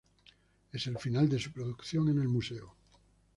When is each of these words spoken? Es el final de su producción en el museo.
Es 0.73 0.87
el 0.87 0.97
final 0.97 1.29
de 1.29 1.37
su 1.37 1.51
producción 1.51 2.09
en 2.09 2.17
el 2.17 2.27
museo. 2.27 2.73